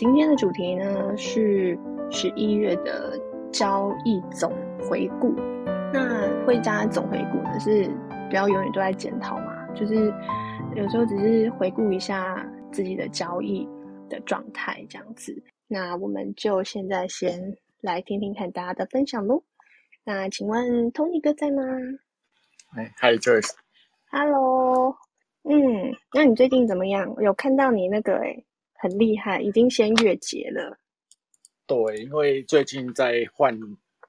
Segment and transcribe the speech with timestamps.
[0.00, 1.78] 今天的主题呢是
[2.10, 3.20] 十一月的
[3.52, 4.50] 交易总
[4.88, 5.30] 回顾。
[5.92, 7.86] 那汇加总回顾呢是
[8.30, 10.10] 不要永远都在检讨嘛，就是
[10.74, 13.68] 有时候只是回顾一下自己的交易
[14.08, 15.36] 的状态这样子。
[15.68, 19.42] 那我们就现在先来听听看大家的分享喽。
[20.02, 21.62] 那请问 Tony 哥在吗？
[22.74, 23.50] 哎，Hi Joyce。
[24.10, 24.96] Hello。
[25.42, 27.14] 嗯，那你最近怎么样？
[27.20, 28.46] 有看到你那个诶，
[28.80, 30.78] 很厉害，已经先月结了。
[31.66, 33.58] 对，因为最近在换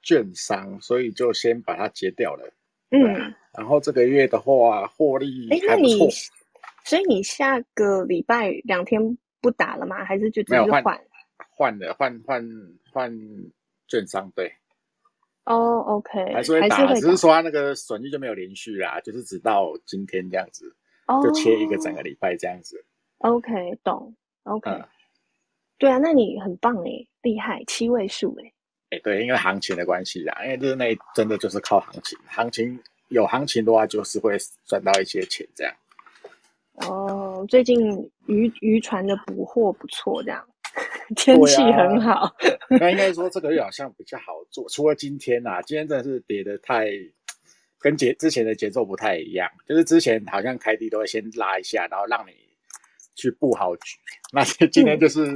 [0.01, 2.53] 券商，所以就先把它结掉了。
[2.91, 5.67] 嗯，然后这个月的话，获利还不错。
[5.67, 6.09] 那你，
[6.85, 10.03] 所以你下个礼拜两天不打了吗？
[10.05, 10.83] 还是就直接换？
[11.49, 12.43] 换了，换换
[12.91, 13.11] 换
[13.87, 14.51] 券商，对。
[15.45, 20.75] 哦、oh，OK，还是会打，是只是说它那个损益就没有连续啦，就是直到今天这样子。
[21.21, 22.85] 就切一个整个礼拜这样子
[23.17, 24.83] ，oh，OK，懂，OK，嗯，
[25.77, 28.51] 对啊，那你很棒哎，厉害，七位数哎，
[28.91, 35.73] 哎，对，因为行情的关系啦，因为日内真的就是靠行情，行情有行情的话，就是会赚到一些钱这样。
[36.73, 37.79] 哦，oh，最近
[38.27, 40.47] 渔渔船的捕获不错，这样
[41.15, 42.13] 天气很好。
[42.21, 42.33] 啊，
[42.69, 46.87] 那应该说这个月好像比较好做，除了今天啊，今天真的是跌的太。
[47.83, 52.31] 跟节之前的节奏不太一样，就是之前好像开低都会先拉一下，然后让你
[53.15, 53.97] 去布好局。
[54.33, 55.27] 那今天就是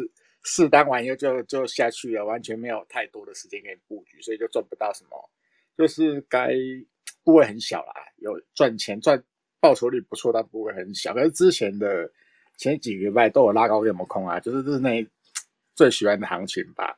[0.43, 5.29] 试单完以后就就下去了，完全没有太多的时间给你布局，所以就赚不到什么。
[5.77, 6.49] 就是该
[7.23, 9.21] 部位很小啦，有赚钱赚
[9.59, 11.13] 报酬率不错，但部位很小。
[11.13, 12.09] 可是之前的
[12.57, 15.05] 前几个礼拜都有拉高给我们空啊，就是日内
[15.75, 16.97] 最喜欢的行情吧。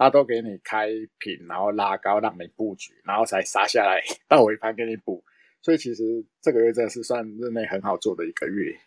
[0.00, 5.24] 他都给你开平，然后拉高让你布局，然后才杀下来 到尾盘给你补，
[5.60, 8.78] 所以其实这个月真的是算日内很好做的一个月。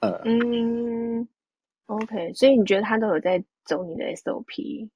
[0.00, 1.28] 呃、嗯
[1.86, 4.88] ，OK，所以你觉得他都有在走你的 SOP，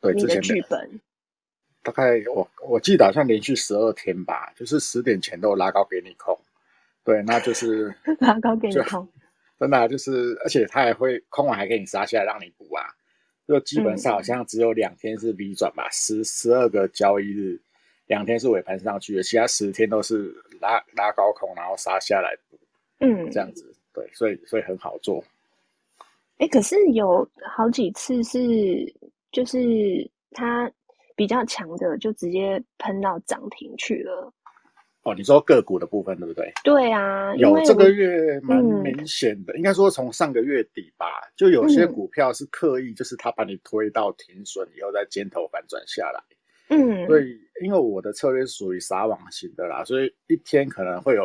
[0.00, 1.00] 对，你的剧本？
[1.82, 6.38] 大概我我记得好像连续十二天吧，就是十点前都有拉高给你空，
[7.04, 9.08] 对，那就是 拉高给你空，
[9.58, 12.84] 真的、啊、就是，而且他还会空完还给你杀下来让你补啊。
[13.46, 17.58] 就基本上好像只有两天是 V 转吧，十十二个交易日，
[18.06, 22.36] 两天是尾盘上去的，其他十天都是拉拉高空，然后杀下来，
[23.00, 25.22] 嗯，这样子，对，所以所以很好做。
[26.36, 28.38] 哎、欸，可是有好几次是
[29.32, 29.58] 就是
[30.30, 30.70] 它
[31.16, 34.32] 比较强的，就直接喷到涨停去了。
[35.02, 36.52] 哦，你说个股的部分对不对？
[36.62, 46.22] 对啊，有这个月蛮明显的，嗯、应该说从上个月底吧，就有些股票是刻意，就是它把你推到停损以后再尖头反转下来。
[46.68, 51.24] 嗯，所以因为我的策略是属于撒网型的啦，所以一天可能会有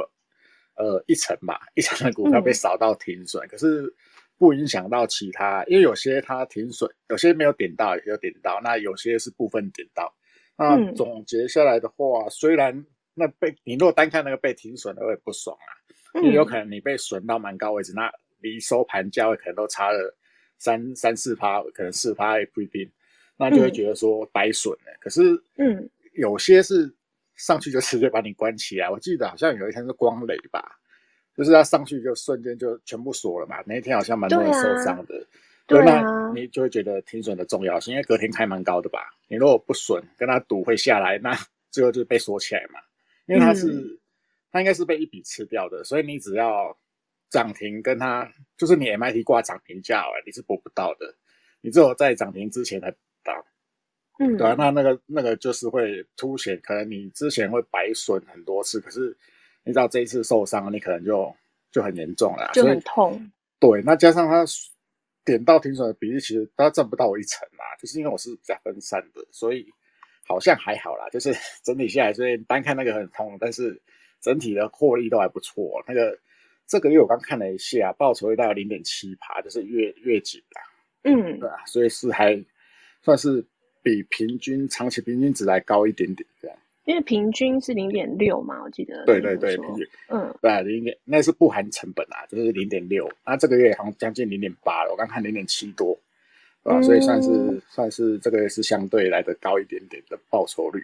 [0.76, 3.94] 呃一成吧，一成的股票被扫到停损，嗯、可是
[4.38, 10.14] 不影响到其他，因为有些它停损，有些没有点到，有些有点到，那有些是部分点到。
[10.58, 20.16] 那总结下来的话，嗯、虽然那被你如果单看那个被停损的会不爽啊，因为有可能你被损到蛮高位置，那离收盘价位可能都差了
[20.58, 22.90] 三三四趴，可能四趴也不一定，
[23.38, 24.98] 那就会觉得说白损了。
[25.00, 25.22] 可是，
[25.58, 26.94] 嗯，有些是
[27.36, 28.90] 上去就直接把你关起来。
[28.90, 30.80] 我记得好像有一天是光磊吧，
[31.36, 33.58] 就是他上去就瞬间就全部锁了嘛。
[33.66, 35.26] 那一天好像蛮多人受伤的，
[35.66, 39.00] 对啊，那你就会觉得停损的重要性，因为隔天开蛮高的吧。
[39.28, 41.36] 你如果不损，跟他赌会下来，那
[41.72, 42.80] 最后就被锁起来嘛。
[43.26, 44.00] 因为他是，嗯、
[44.52, 46.78] 它应该是被一笔吃掉的，所以你只要
[47.30, 51.16] 涨停跟他，就是你 MIT 挂涨停价你是博不到的，
[51.62, 52.94] 你只有在涨停之前才。
[54.20, 59.16] 嗯，对啊，那那个那个就是会凸显，可能你之前会白损很多次，可是
[59.64, 61.34] 你知道这一次受伤，你可能就
[61.72, 63.32] 就很严重了，就很痛。
[63.60, 64.46] 对，那加上他
[65.26, 69.66] 点到停损的比例，其实他占不到我一成嘛，就是因为我是比较分散的，所以。
[70.26, 71.34] 好像还好啦，就是
[71.66, 73.78] 整体下来，所以单看那个很痛，但是
[74.22, 75.84] 整体的获利都还不错。
[75.86, 76.18] 那个
[76.66, 80.62] 这个月我刚看了一下，报酬率大概零点七趴，就是月月绩啦。
[81.04, 82.42] 嗯，对啊，所以是还
[83.02, 83.46] 算是
[83.84, 86.58] 比平均长期平均值来高一点点这样。
[86.86, 89.06] 因为平均是零点六嘛，我记得。
[89.06, 89.88] 对对对，平均。
[90.10, 93.10] 嗯，对啊，零点那是不含成本啊，就是零点六。
[93.26, 95.98] 那这个月好像将近零点八了，我刚看零点七多。
[96.64, 100.82] 啊，所以算是、嗯、算是这个月是相对来的高一点点的报酬率，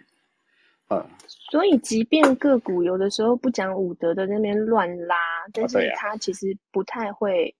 [0.90, 1.02] 嗯。
[1.26, 5.16] 所以，即便个股有的时候不讲武德的那边乱拉，
[5.54, 7.54] 但是它其实不太会，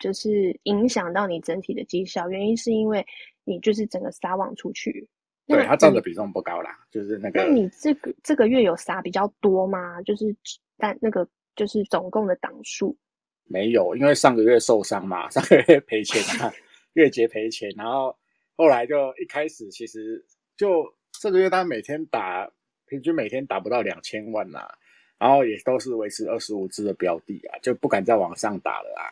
[0.00, 2.28] 就是影响到你整体的绩效。
[2.28, 3.06] 原因是因为
[3.44, 5.08] 你就是整个撒网出去，
[5.46, 7.44] 对它占的比重不高啦，就是那个。
[7.44, 10.02] 那你这个这个月有撒比较多吗？
[10.02, 10.34] 就是
[10.76, 12.96] 但那个就是总共的档数。
[13.44, 16.52] 没有，因为上个月受伤嘛，上个月赔钱啊。
[16.94, 18.12] 月结赔钱，然后
[18.56, 20.26] 后来就一开始其实
[20.56, 22.50] 就这个月他每天打
[22.86, 24.74] 平均每天打不到两千万呐、啊，
[25.16, 29.06] 然后也都是维持二十五支的标的啊，就不敢再往上打了啊，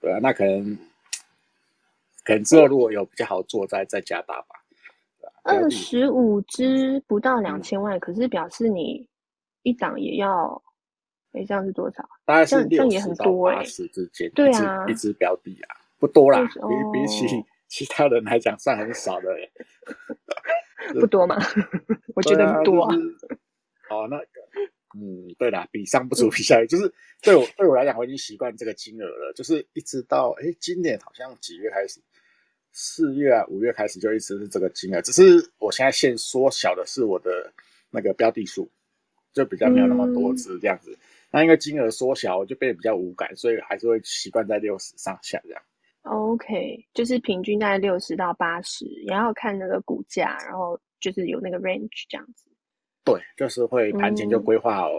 [0.00, 0.76] 对啊，那可能
[2.24, 4.48] 可能之后如果有比较好做再再加大吧。
[5.42, 9.08] 二十五只不到两千万、嗯，可是表示你
[9.62, 10.60] 一档也要，
[11.32, 12.08] 哎，这样是多少？
[12.24, 19.28] 大概是六十到八十之间，对啊，一只标的啊，不多啦，比比起其他人来讲算很少的，
[21.00, 21.36] 不多吗？
[22.16, 22.94] 我觉得不多啊。
[23.88, 24.35] 哦，那个，
[24.98, 26.90] 嗯，对啦，比上不足，比下有，就是
[27.20, 32.00] 对我对我来讲，我已经习惯这个金额了，就是一直到哎，今年好像几月开始。
[32.78, 37.50] 四月啊，五月开始就一直是这个金额，只是我现在现缩小的是我的
[37.88, 38.70] 那个标的数，
[39.32, 40.92] 就比较没有那么多只这样子。
[40.92, 40.98] 嗯、
[41.30, 45.62] 那因为金额缩小，我就变得比较无感，所以还是会习惯在六十上下这样。
[46.02, 52.50] OK，就是平均在六十到八十，也要看那个股价，然后就是有那个 range 这样子。
[53.06, 54.90] 对，就是会盘前就规划好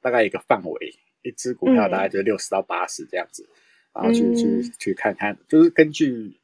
[0.00, 3.42] 大概一个范围，嗯、一只股票大概就六十到八十这样子，
[3.94, 6.38] 嗯、然后去、嗯、去去看看，就是根据。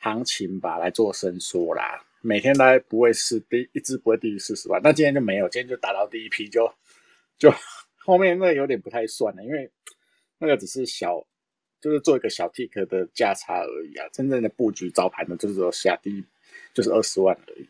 [0.00, 6.72] 行情吧来做伸缩啦，每天大概不会是低一只不会低于四十万，那今天就没有，今天就打到第一批就
[7.36, 7.52] 就
[8.06, 9.68] 后面那个有点不太算了，因为
[10.38, 11.26] 那个只是小，
[11.80, 16.24] 就是做一个小 tick 的价差而已啊，真正的布局早盘的就是说下低
[16.72, 17.66] 就是二十万而已。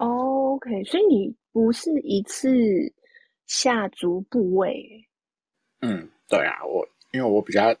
[0.00, 2.50] OK，所以你不是一次
[3.46, 5.06] 下足部位？
[5.82, 7.74] 嗯，对啊，我因为我比较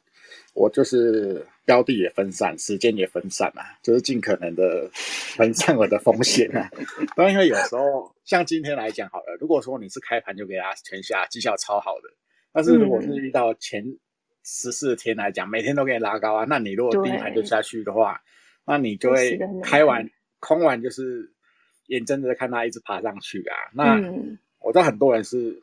[0.54, 1.46] 我就是。
[1.66, 6.68] 标的也分散，时间也分散啊，就是尽可能的分散我的风险啊。
[7.30, 12.08] 因为有时候像今天来讲好了，如果说你是开盘就给他全下，绩效超好的，
[12.52, 13.84] 但是如果是遇到前
[14.42, 18.20] 十四天来讲，每天都给你拉高啊，那你如果第一盘就下去的话，
[18.66, 20.04] 那你就会开完
[20.40, 21.30] 空完就是
[21.90, 23.56] 眼睁着看它一直爬上去啊。
[23.72, 23.96] 那
[24.58, 25.62] 我知道很多人是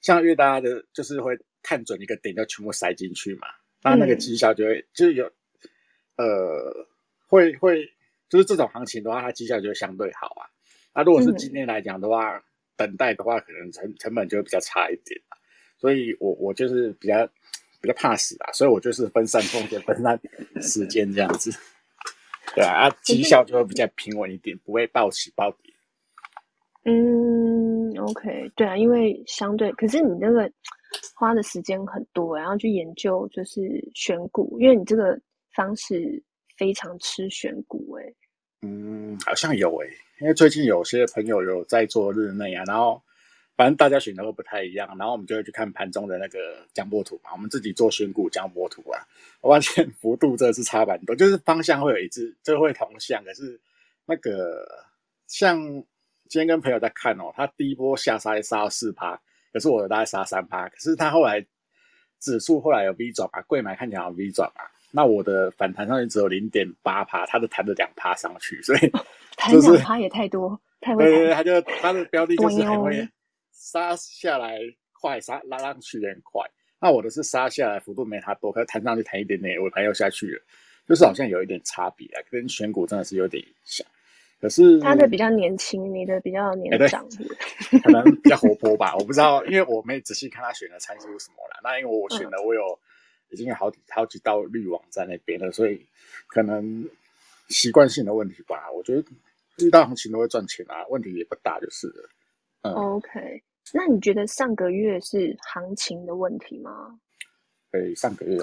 [0.00, 3.48] 像越大的，就是会看准一个点就全部塞进去嘛。
[3.82, 5.30] 那那个绩效就会、嗯、就是有，
[6.16, 6.86] 呃，
[7.26, 7.84] 会会
[8.28, 10.50] 就是这种行情的话，它绩效就会相对好啊。
[10.94, 12.42] 那如果是今天来讲的话、嗯，
[12.76, 15.20] 等待的话，可能成成本就会比较差一点。
[15.78, 17.24] 所以我我就是比较
[17.80, 20.20] 比较怕死啊，所以我就是分散风险，分散
[20.60, 21.52] 时间这样子。
[22.58, 25.74] 对啊，啊，绩效就会比较平稳一点，不会暴起暴跌。
[26.84, 30.50] 嗯，OK，对啊，因为相对，可是你那个。
[31.14, 33.60] 花的时间很多，然后去研究就是
[33.94, 35.20] 选股，因为你这个
[35.54, 36.20] 方式
[36.56, 38.04] 非常吃选股哎。
[38.62, 39.88] 嗯，好像有诶，
[40.18, 43.02] 因为最近有些朋友有在做日内啊，然后
[43.58, 46.38] 反正大家选的会不太一样，然后我们就会去看盘中的那个
[46.72, 49.02] 江波图嘛，我们自己做选股江波图啊，
[49.40, 53.60] 我发现 幅度真的是差蛮多，就是方向会有一致，就会同向，可是
[54.06, 54.64] 那个
[55.26, 55.60] 像
[56.28, 59.20] 今天跟朋友在看哦，他第一波下杀杀到四趴。
[59.50, 61.44] 可是我的大概杀三趴，可是他后来
[62.20, 64.62] 指数后来有 V 转啊，柜买看起来有 V 转啊，
[64.92, 68.80] 那我的反弹上去只有零点八趴，他的弹了两趴上去，所以
[69.50, 71.02] 就是两趴也太多，太会。
[71.02, 73.08] 对对对，他就他的标的就是很会
[73.58, 74.58] 杀下来
[74.92, 76.48] 快，杀拉上去也很快。
[76.80, 80.42] 那我的是杀下来幅度没他多，可是弹上去弹一点点，尾盘又下去了，
[80.88, 83.84] 就是好像有一点差别啊，跟选股真的是有点像。
[84.40, 87.04] 可是他的比较年轻，你的比较年长，
[87.72, 88.94] 欸、可能比较活泼吧。
[88.96, 91.58] 我不知道，因为我没仔细看他选的参数什么啦。
[91.64, 92.78] 那因为我选的，我有
[93.30, 95.84] 已经有好几好几道滤网在那边了，所以
[96.28, 96.88] 可能
[97.48, 98.70] 习惯性的问题吧。
[98.70, 99.04] 我觉得
[99.56, 102.08] 遇到行情都会赚钱啊，问题也不大，就是了。
[102.62, 103.42] 嗯，OK。
[103.72, 106.98] 那你觉得上个月是行情的问题吗？
[107.70, 108.38] 对，上个月。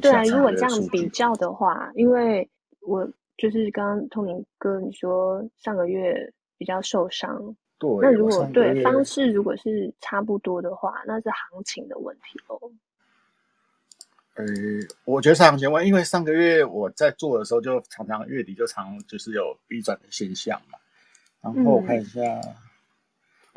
[0.00, 2.48] 对啊，如果这样比较的话，因为
[2.80, 3.08] 我。
[3.38, 12.58] 就是刚刚通明哥你说上个月比较受伤，对，那如果对方式如果是差不多的话，那是行情的问题哦。
[14.36, 14.44] 呃，
[15.04, 20.78] 我觉得是行情因为上个月我在做的时候，就常常月底就常就是有逆转的现象嘛。
[21.42, 22.54] 然后我看一下，嗯、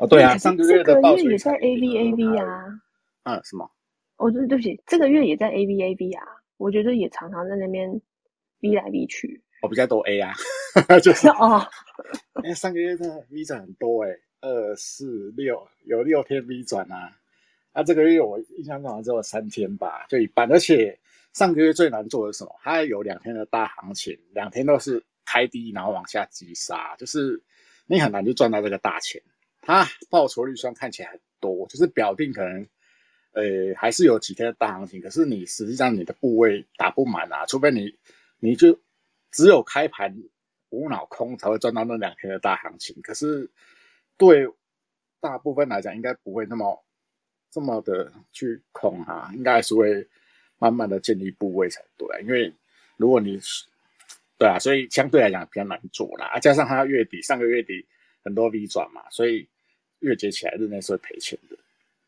[0.00, 2.64] 哦，对啊，上个月的报酬也在 A V A V 啊。
[3.24, 3.70] 嗯，什么？
[4.16, 6.24] 哦，对对不起，这个月也在 A V A V 啊。
[6.56, 7.90] 我觉得也常常在那边
[8.60, 9.42] V 来 V 去。
[9.60, 10.32] 我比较多 A 啊，
[11.02, 11.62] 就是哦，
[12.42, 17.12] 因为上个月的 V 转很多哎，二四六有六天 V 转啊，
[17.74, 20.50] 那这个月我印象中好像只有三天吧，就一半。
[20.50, 20.98] 而且
[21.34, 22.54] 上个月最难做的是什么？
[22.62, 27.38] 它有两天的大行情，两天都是开低然后往下急杀，就是
[27.86, 29.20] 你很难就赚到这个大钱。
[29.60, 32.66] 它报酬率虽然看起来很多，就是表定可能
[33.32, 37.96] 呃还是有几天的大行情，可是你实际上你的部位打不满啊，除非你。
[38.42, 38.80] 你就
[39.30, 40.16] 只有开盘
[40.70, 42.98] 无脑空才会赚到那两天的大行情。
[43.02, 43.50] 可是
[44.16, 44.48] 对
[45.20, 46.82] 大部分来讲，应该不会那么
[47.50, 50.08] 这么的去空哈，应该还是会
[50.58, 52.08] 慢慢的建立部位才对。
[52.22, 52.50] 因为
[52.96, 53.38] 如果你
[54.38, 56.38] 对啊，所以相对来讲比较难做啦。
[56.38, 57.86] 加上它月底上个月底
[58.22, 59.48] 很多 V 转嘛，所以
[60.00, 61.56] 月结起来日内是会赔钱的。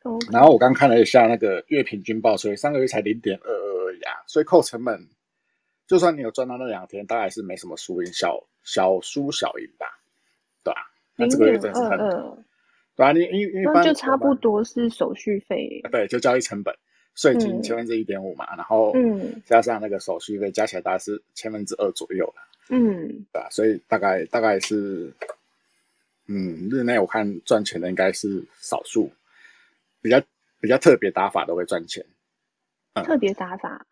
[0.02, 0.32] Okay.
[0.32, 5.06] 然后我刚看了一下那个月平均报税，上个月才零点二二而已啊，所以扣成本，
[5.86, 9.86] 就算你有赚到那两天，大概是没什么输赢，小小输小赢吧，
[10.64, 10.82] 对吧、啊？
[11.16, 11.98] 那这个月真的是很，
[12.96, 16.74] 对啊，你因为一般就差不多是手续费，对，就交易成本。
[17.14, 18.90] 税金千分之一点五嘛，嗯、然后
[19.44, 22.42] 加上那个手续费，加起来大概是千分之二左右了。
[22.70, 23.46] 嗯，对吧？
[23.50, 25.12] 所以大概大概是，
[26.28, 29.10] 嗯，日内我看赚钱的应该是少数，
[30.00, 30.20] 比较
[30.60, 32.04] 比较特别打法都会赚钱。
[32.94, 33.86] 嗯、特别打法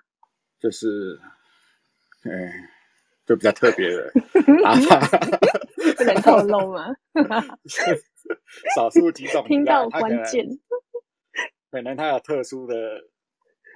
[0.58, 1.18] 就是，
[2.24, 2.52] 嗯，
[3.26, 4.12] 就比较特别的
[4.62, 5.00] 打法，
[5.96, 6.94] 不能透露吗？
[8.74, 10.46] 少数几种， 听到关键。
[11.70, 13.00] 可能他有特殊的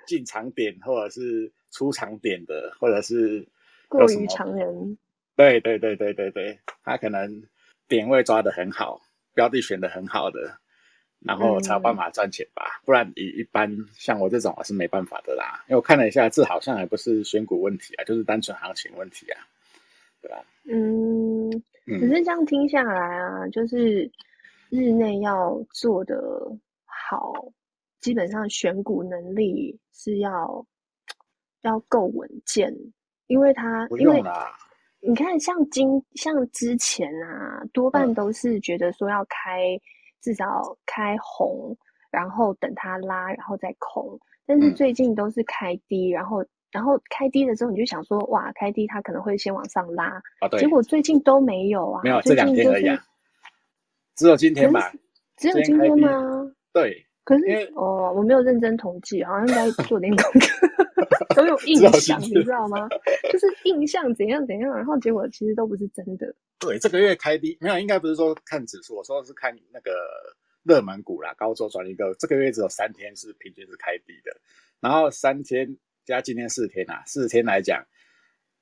[0.06, 3.46] 进场点，或者是出场点的，或者是
[3.88, 4.98] 过于常人。
[5.36, 7.42] 对对对对对对，他可能
[7.88, 9.00] 点位抓得很好，
[9.34, 10.58] 标的选得很好的，
[11.20, 12.64] 然后才有办法赚钱吧。
[12.64, 15.64] 嗯、不然一一般像我这种是没办法的啦。
[15.68, 19.40] 因为我看了一下，这好像还不是选股问题啊，就是单纯行情问题啊，
[20.20, 20.44] 对吧？
[20.66, 21.50] 嗯，
[21.86, 24.10] 只是这样听下来啊，就是
[24.70, 26.16] 日内要做的
[26.84, 27.32] 好。
[28.00, 30.66] 基本上选股能力是要
[31.62, 32.70] 要够稳健，
[33.28, 34.22] 因为他因为
[35.06, 39.80] 你看像今像之前啊，多半都是觉得说要开、嗯、
[40.22, 41.76] 至少开红，
[42.10, 44.18] 然后等它拉，然后再空。
[44.46, 50.20] 但是最近都是开低，然后然后开低的时候你就想说哇，开低它可能会先往上拉，
[50.58, 52.98] 结果最近都没有啊，没有这两天而已，
[54.16, 54.92] 只有今天吧？
[55.36, 56.08] 只有今天吗？
[56.72, 57.04] 对。
[57.24, 60.83] 可是哦，我没有认真统计，好像应该做点功课，
[61.34, 62.88] 都有 印象，你知道吗？
[63.30, 66.34] 就是印象怎样怎样，然后结果其实都不是真的。
[66.58, 69.92] 对，这个月开低没有，应该不是说看指数，我说的是看那个
[70.62, 74.30] 热门股啦，高周转一个，这个月只有三天是平均是开低的，
[74.80, 77.84] 然后三天加今天四天啊，四天来讲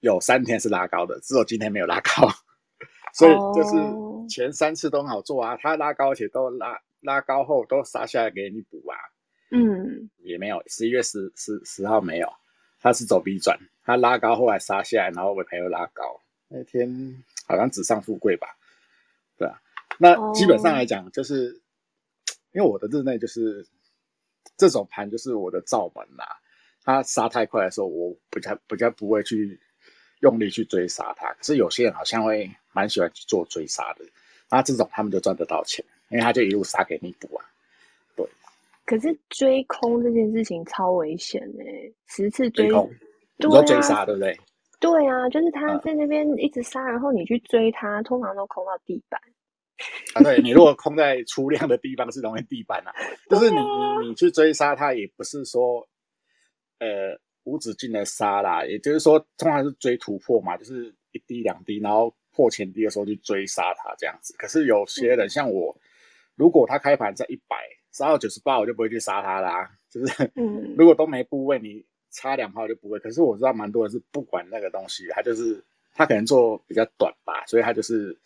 [0.01, 2.29] 有三天是拉高的，只有今天没有拉高，
[3.15, 6.81] 所以就是前三次都很好做啊，它拉高且都拉。
[7.03, 8.95] 拉高后都杀下来给你补啊，
[9.51, 12.29] 嗯，也没有，十一月十十十号没有，
[12.83, 18.49] 它是走 B 转，他拉高后来杀下来，然后尾盘又拉高，那天好像纸上富贵吧，
[19.39, 19.63] 对啊，
[19.99, 21.57] 那基本上来讲就是，哦、
[22.53, 23.67] 因为我的日内就是
[24.57, 26.37] 这种盘就是我的罩门啦、啊，
[26.83, 29.61] 它杀太快的时候，我比较比较不会去
[30.21, 34.05] 用力去追杀他，可是有些人好像会蛮喜欢去做追杀的，
[34.51, 35.85] 那这种他们就赚得到钱。
[36.09, 37.52] 因为他就一路杀给你补啊，对。
[38.85, 42.91] 可是追空这件事情超危险哎、欸，十次追，追空，
[43.39, 44.37] 你说追杀对不对？
[44.81, 49.21] 对啊，就是他在那边一直杀，嗯、然后你去追他，通常都空到地板。
[50.15, 52.93] 啊，对，你如果空在出量的地方是容易地板啊，
[53.31, 55.87] 就是你你你去追杀他，也不是说
[56.81, 64.35] 呃无止境的杀啦，也就是说通常是追突破嘛，就是一滴两滴，然后破前低的时候去追杀他这样子。
[64.37, 65.77] 可是有些人、嗯、像我。
[66.37, 67.57] 如果它开盘在一百
[67.93, 69.71] 杀到九十八，我就不会去杀它啦。
[69.91, 72.99] 就是，嗯，如果都没部位，你差两号就不会。
[72.99, 75.63] 可是我知道蛮多人是不管那个东西，他就是
[75.95, 78.17] 他可能做比较短吧，所以他就是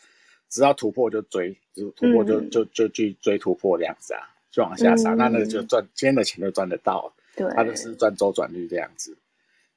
[0.49, 4.23] 只要突破就追，就突破就、嗯、就就去追突破这样子啊，
[4.53, 7.13] 就往下杀，嗯、那那个就赚今天的钱就赚得到。
[7.35, 9.17] 对，他就是赚周转率这样子。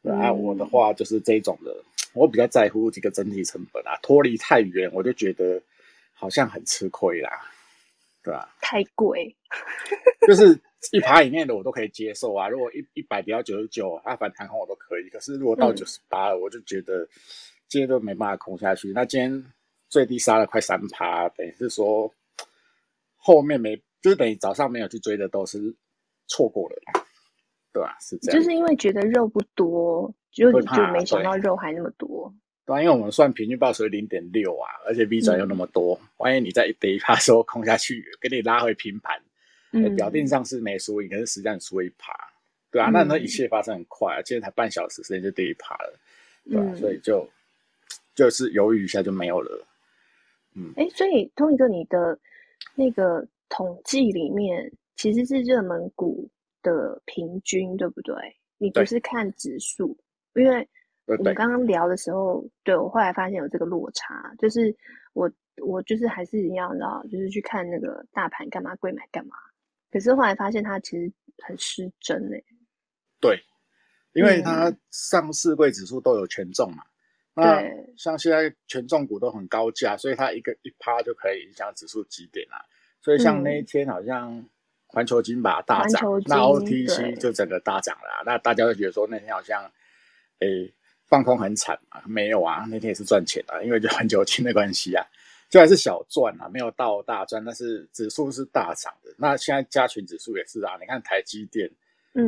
[0.02, 1.76] 对啊，我的话就是这种的，
[2.14, 5.62] 我比较在乎这个整体成本啊，脱离太远我就觉得
[6.14, 7.30] 好像很吃亏啦。
[8.24, 8.48] 对啊？
[8.62, 9.36] 太贵，
[10.28, 10.60] 就是
[10.92, 12.48] 一趴以内的我都可以接受啊。
[12.50, 15.10] 如果一一百跌到九十九，它反弹空我都可以。
[15.10, 17.08] 可是如果到九十八了，我就觉得
[17.68, 18.92] 今天都没办法空下去。
[18.94, 19.46] 那今天
[19.88, 22.14] 最低杀了快三趴，等于是说
[23.16, 25.74] 后面没，就是等于早上没有去追的都是
[26.28, 26.76] 错过了，
[27.74, 27.98] 对吧？
[28.00, 32.34] 是这样，就是因为觉得肉不多，就就没想到肉还那么多。
[32.70, 39.20] 对，因为我们算平均报酬零点六啊，而且 V 转又那么多，万一、嗯、你在一跌一趴时候空下去，给你拉回平盘，
[39.72, 42.14] 嗯、表定上是没输赢，可是实际上你输一趴，
[42.70, 46.00] 对啊，嗯、那那一切发生很快啊，今天才半小时时间就跌一趴了，
[46.46, 47.28] 对、所以就
[48.14, 49.66] 就是犹豫一下就没有了。
[50.54, 52.20] 嗯，哎，所以 Tony 哥，你的
[52.76, 56.30] 那个统计里面其实是热门股
[56.62, 58.14] 的平均，对不对？
[58.60, 59.98] 你不是看指数，
[60.36, 60.68] 因为。
[61.18, 64.76] 我们刚刚聊的时候，对，我后来发现有这个落差，就是
[65.14, 65.32] 我
[65.66, 69.36] 我就是还是一样的，就是去看那个大盘干嘛，贵买干嘛。
[69.92, 72.44] 可是后来发现它其实很失真诶。
[73.20, 73.42] 对，
[74.14, 76.84] 因为它上市柜指数都有权重嘛。
[77.34, 77.64] 嗯、那
[77.98, 82.62] 像现在权重股都很高价，所以它一个一趴就可以影响指数几点啊。
[83.02, 84.46] 所以像那一天好像
[84.86, 88.24] 环球金吧大涨，那 OTC 就整个大涨了。
[88.26, 89.64] 那大家会觉得说那天好像
[90.40, 90.66] 诶。
[90.66, 90.74] 欸
[91.10, 92.00] 放空很惨嘛？
[92.06, 95.04] 没有啊，那天也是赚钱啊，因为就环球金的关系啊，
[95.50, 99.12] 就还是小赚啊，没有到大赚，但是指数是大涨的。
[99.18, 101.68] 那现在加权指数也是啊，你看台积电，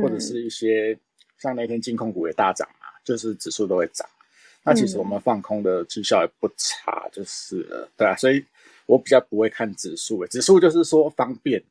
[0.02, 1.00] 或者是一些、嗯、
[1.38, 4.08] 像那天金控股也大涨嘛，就是指数都会涨。
[4.64, 8.44] 那其实我们放空的绩效也不差，就是对啊，所以
[8.88, 11.64] 我比较不会看指数，指数就是说方便，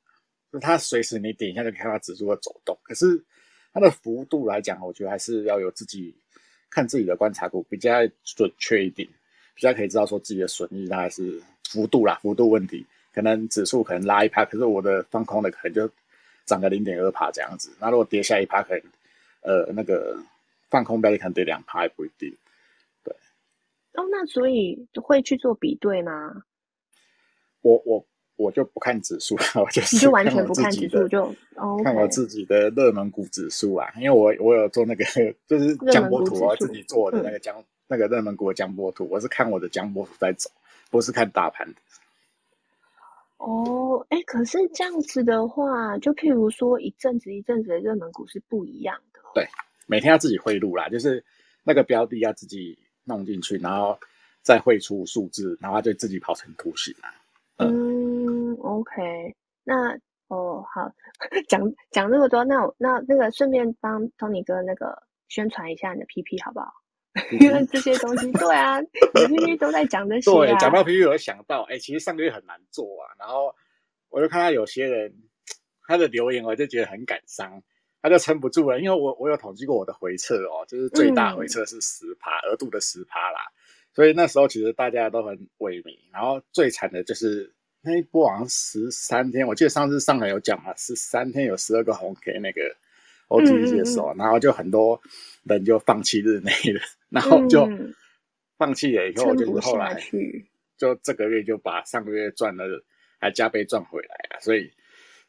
[0.53, 2.79] 就它随时你点一下就可以看到指数的走动。
[2.85, 3.21] 可是
[3.73, 6.15] 它的幅度来讲，我觉得还是要有自己。
[6.71, 9.09] 看自己的观察股比较准确一点，
[9.55, 15.91] 比较可以知道说自己的损益大概是幅度啦，幅度问题，可能指数可能拉一趴，可是我的放空的可能就
[16.47, 17.71] 涨个零点二趴这样子。
[17.81, 18.83] 那如果跌下一趴，可能
[19.43, 20.17] 呃那个
[20.71, 22.35] 放空标的可能跌两趴也不一定。
[23.03, 23.13] 对。
[23.95, 26.45] 哦，那所以会去做比对吗？
[27.63, 28.07] 我我。
[28.41, 31.35] 我就不看指数， 我就是完全不看指数，就
[31.85, 33.87] 看我自己的热门股指数啊。
[33.97, 35.05] 因为我我有做那个
[35.47, 40.51] 就是江波图，我自己做的那个江、嗯、那个热门股的江波图，我是看我的江波图在走，
[40.91, 41.75] 不是看大盘的。
[43.37, 49.21] 哦，哎、欸，可是这样子的话，就譬如说一阵子一阵子的热门股是不一样的。
[49.35, 49.47] 对，
[49.87, 51.23] 每天要自己汇入啦，就是
[51.63, 53.99] 那个标的要自己弄进去，然后
[54.43, 57.13] 再汇出数字，然后它就自己跑成图形啊。
[57.63, 57.90] 嗯
[58.63, 59.95] ，OK，那
[60.29, 60.91] 哦好，
[61.49, 66.73] 讲讲那么多，那我那那个顺便帮 Tony 哥那个宣传一下你的 PP 好不好？
[67.41, 70.35] 因为这些东西，对啊，你 PP 都在讲这些啊。
[70.35, 73.53] 对，讲到 PP 我想到，哎、欸，其实上个月很难做啊，然后
[74.11, 75.13] 我就看到有些人
[75.89, 77.61] 他的留言，我就觉得很感伤，
[78.01, 83.41] 他就撑不住了，因为我我有统计过我的回撤哦，就是最大回撤是十趴，额、嗯、度的十趴啦。
[83.93, 92.61] 所以那时候其实大家都很萎靡，然后最惨的就是那一波好像十三天，我记得上次上海有讲嘛，十三天有十二个红 K 那个
[93.29, 95.01] OTC 的时候，然后就很多
[95.45, 97.69] 人就放弃日内了，然后就
[98.59, 100.01] 放弃了以后，就是后来
[100.77, 102.65] 就这个月就把上个月赚的
[103.19, 104.71] 还加倍赚回来啊，所以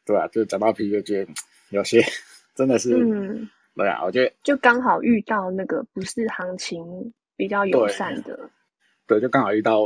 [0.04, 0.28] 对吧、啊？
[0.28, 1.32] 就讲到 P 就觉得
[1.70, 2.02] 有些
[2.54, 7.12] 真的是，嗯，对啊，我觉得就刚好遇到那个不是行情。
[7.34, 8.36] 比较友善的，
[9.06, 9.82] 对，对，就刚好遇到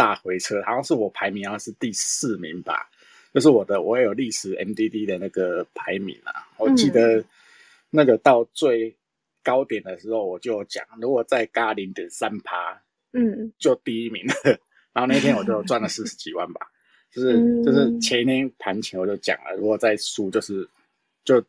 [0.00, 2.88] 大回撤，好像是我排名好像是第四名吧，
[3.34, 7.22] 就是我的，我也有历史 MDD 的那个排名啊，我记得
[7.90, 8.96] 那个到最
[9.44, 12.80] 高点的时候，我就讲，如果再加零点三趴，
[13.12, 14.24] 嗯，就第一名，
[14.94, 16.62] 然后那天我就赚了四十几万吧，
[17.12, 20.66] 就是就是前一天盘前我就讲了，如果再输就是
[21.26, 21.44] 就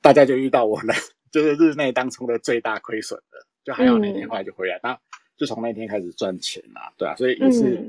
[0.00, 0.94] 大家就遇到我了，
[1.32, 3.44] 就是日内当冲的最大亏损的。
[3.62, 4.98] 就还好那天后来就回来，那、嗯、
[5.40, 7.82] 就从那天开始赚钱啦，对啊，所以也是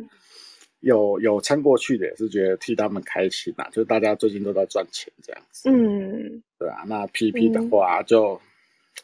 [0.79, 3.67] 有有撑过去的，也是觉得替他们开心啦。
[3.73, 6.85] 就是大家最近都在赚钱这样子，嗯，对啊。
[6.87, 8.39] 那 PP 的话就、嗯、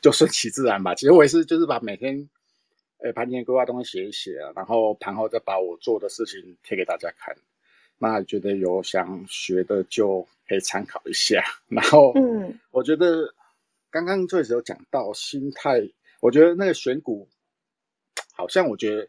[0.01, 0.95] 就顺其自然吧。
[0.95, 2.29] 其实我也是，就是把每天
[2.99, 7.35] 呃盘前规划东西写一写啊，然后盘后再把我做的事情贴给大家看。
[7.97, 11.43] 那觉得有想学的就可以参考一下。
[11.67, 13.29] 然后，嗯，我觉得
[13.89, 15.85] 刚刚最有讲到心态。
[16.21, 17.29] 我觉得那个选股，
[18.33, 19.07] 好像我觉得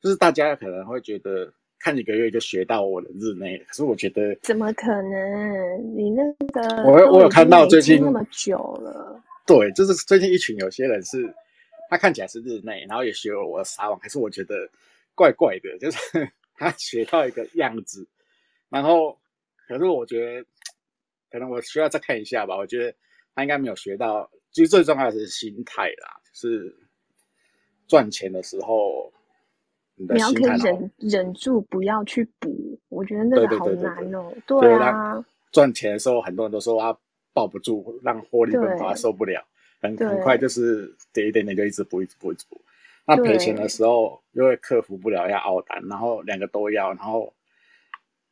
[0.00, 5.96] 就是大家可能会觉得看几个月就学到我的日内，可是我觉得怎么可能？
[5.96, 11.32] 你那个我我有看到最近那么久了，对，就是最近一群有些人是
[11.88, 14.54] 他看起来是日内，然后也学了我的撒网，可是我觉得
[15.14, 15.98] 怪怪的，就是
[16.56, 18.06] 他学到一个样子，
[18.68, 19.18] 然后
[19.68, 20.44] 可是我觉得
[21.30, 22.94] 可能我需要再看一下吧，我觉得
[23.34, 24.30] 他应该没有学到。
[24.52, 26.74] 其实最重要的是心态啦，就是
[27.90, 29.12] 赚钱的时候，
[29.96, 34.32] 你，的心态你要可以忍忍住不要去补，我觉得那个好难哦。
[34.46, 36.96] 对啊，赚钱的时候很多人都说啊
[37.32, 39.44] 抱不住，让获利分发受不了，
[39.80, 42.60] 很很快就是跌一点点就一直补，一直补，一直补。
[43.04, 47.34] 那赔钱的时候因为克服不了要熬单，然后两个都要，然后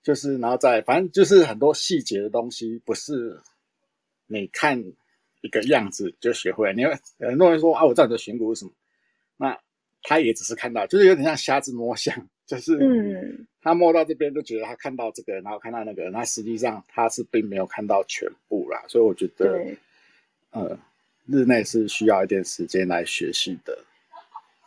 [0.04, 3.40] 就是然后再反正就是很多细节的东西，不是
[4.28, 4.84] 你看。
[5.40, 6.72] 一个样子就学会了。
[6.72, 8.87] 你会很多人说啊，我知道你的选股是什么，那
[10.02, 12.14] 他也只是看到，就是有点像瞎子摸象，
[12.46, 18.82] 就是嗯，他摸到这边就觉得他看到这个，然后看到那个，那实际上他是并没有看到全部啦。
[18.88, 19.64] 所以我觉得，
[20.50, 20.78] 呃，
[21.26, 23.76] 日内是需要一点时间来学习的。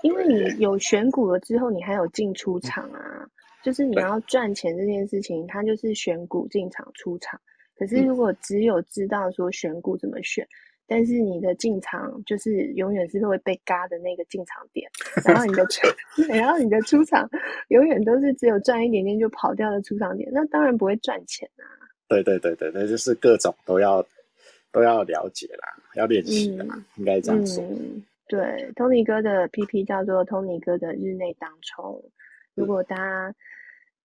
[0.04, 3.28] 因为你有选股了之后，你还有进出场啊，
[3.63, 7.39] 就是你要赚钱这件事情，它就是选股进场出场。
[7.78, 10.48] 可是如果只有知道说选股怎么选，
[10.94, 14.92] 但是你的进场就是永远是会被嘎的那个进场点，
[15.26, 15.88] 然后你的出，
[16.28, 17.26] 然后你的出场
[17.70, 21.64] 永远都是只有赚一点点就跑掉的出场点，那当然不会赚钱啊。
[22.10, 24.06] 对对对对，那就是各种都要
[24.70, 27.64] 都要了解啦，要练习啦，嗯、应该这样说。
[27.64, 32.02] 嗯对，Tony 哥的 PP 叫做 Tony 哥的日内当冲，
[32.54, 33.36] 如果大家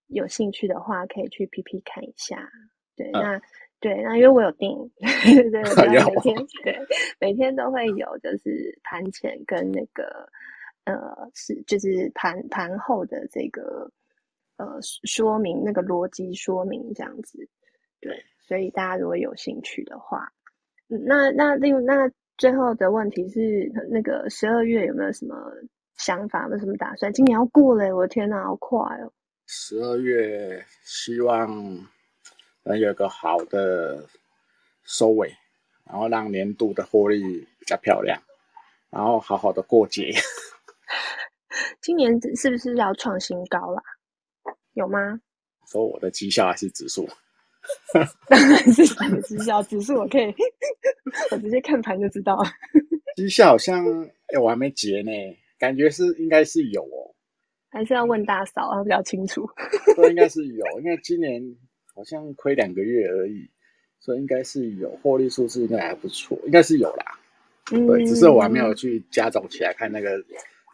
[0.06, 2.48] 有兴趣的话，可以去 PP 看一下。
[2.96, 3.42] 对，嗯、那
[3.80, 6.78] 对，那因为我有订， 对，我每天对
[7.20, 10.28] 每天都会有，就是盘前跟那个
[10.84, 13.90] 呃是就是盘盘后的这个
[14.56, 17.48] 呃说明，那个逻辑说明这样子。
[18.00, 20.32] 对，所以大家如果有兴趣的话，
[20.88, 22.10] 嗯、那那另那。
[22.38, 25.34] 最后的问题是，那个十二月有没有什么
[25.96, 26.42] 想法？
[26.42, 27.10] 有没有什么打算？
[27.10, 29.10] 今年要过了，我的天哪，好快哦！
[29.46, 31.48] 十二月希望
[32.70, 34.06] 能有个好的
[34.84, 35.32] 收尾，
[35.84, 37.22] 然后让年度的获利
[37.58, 38.20] 比较漂亮，
[38.90, 40.12] 然后好好的过节。
[41.80, 43.82] 今年是不是要创新高啦？
[44.74, 45.20] 有吗？
[45.70, 47.08] 说我的绩效还是指数？
[48.28, 48.86] 当 然是
[49.22, 50.34] 绩效指数，我可以，
[51.32, 52.44] 我直接看盘就知道了。
[53.16, 55.10] 绩效好像，哎、欸，我还没结呢，
[55.58, 57.14] 感觉是应该是有哦，
[57.70, 59.48] 还是要问大嫂，她比较清楚。
[59.94, 61.42] 说应该是有，因为今年
[61.96, 63.50] 好像亏两个月而已，
[63.98, 67.18] 所以应该是有获利数字，应该还不错，应该是有啦。
[67.72, 70.22] 嗯，对，只是我还没有去加总起来看那个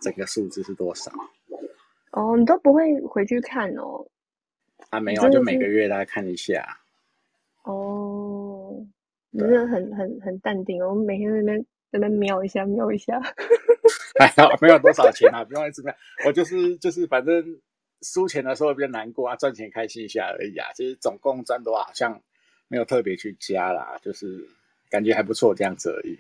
[0.02, 1.12] 整个数字是多少。
[2.11, 4.04] 哦，你都不会回去看哦？
[4.90, 6.66] 啊，没有，就每个月大家看一下。
[7.62, 8.85] 哦，
[9.30, 13.20] 你真的很很很淡定哦，我们每天在那边在那边瞄一下瞄一下，
[14.18, 15.94] 还好没有多少钱啊，不用一直瞄，
[16.26, 17.42] 我就是就是反正
[18.02, 20.72] 输钱的时候比较难过啊，赚钱开心一下而已啊。
[20.74, 22.20] 其实总共赚多少好像
[22.68, 24.46] 没有特别去加啦，就是
[24.90, 26.18] 感觉还不错这样子而已。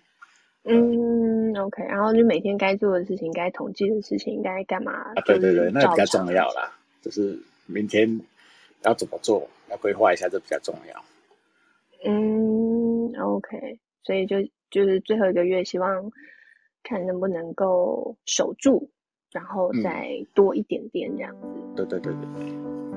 [0.64, 5.14] 嗯，OK，然后就每天该做的事情、该统计的事情、该干嘛啊？
[5.26, 8.20] 对对对，那比较重要啦，就是明天
[8.82, 11.04] 要怎么做，要规划一下，这比较重要。
[12.04, 14.36] 嗯，OK，所以就
[14.70, 16.12] 就是最后一个月，希望
[16.84, 18.88] 看能不能够守住，
[19.32, 21.46] 然后再多一点点这样子。
[21.46, 22.20] 嗯、对对对对。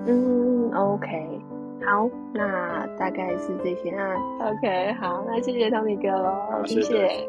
[0.07, 1.41] 嗯，OK，
[1.85, 4.13] 好，那大概是这些啊。
[4.39, 7.27] OK，好，那谢谢 Tommy 哥喽，谢谢。